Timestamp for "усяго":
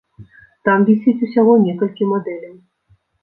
1.27-1.53